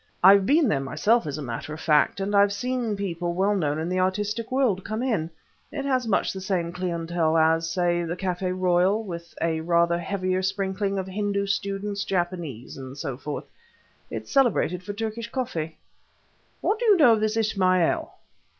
I've 0.23 0.47
been 0.47 0.67
there 0.67 0.79
myself 0.79 1.27
as 1.27 1.37
a 1.37 1.43
matter 1.43 1.75
of 1.75 1.79
fact, 1.79 2.19
and 2.19 2.35
I've 2.35 2.51
seen 2.51 2.95
people 2.95 3.33
well 3.35 3.53
known 3.55 3.77
in 3.77 3.87
the 3.87 3.99
artistic 3.99 4.51
world 4.51 4.83
come 4.83 5.03
in. 5.03 5.29
It 5.71 5.85
has 5.85 6.07
much 6.07 6.33
the 6.33 6.41
same 6.41 6.71
clientele 6.71 7.37
as, 7.37 7.69
say, 7.69 8.03
the 8.03 8.15
Café 8.15 8.51
Royal, 8.59 9.03
with 9.03 9.35
a 9.43 9.59
rather 9.61 9.99
heavier 9.99 10.41
sprinkling 10.41 10.97
of 10.97 11.05
Hindu 11.05 11.45
students, 11.45 12.03
Japanese, 12.03 12.77
and 12.77 12.97
so 12.97 13.15
forth. 13.15 13.45
It's 14.09 14.31
celebrated 14.31 14.81
for 14.81 14.93
Turkish 14.93 15.29
coffee." 15.31 15.77
"What 16.61 16.79
do 16.79 16.85
you 16.85 16.97
know 16.97 17.13
of 17.13 17.19
this 17.19 17.37
Ismail?" 17.37 18.11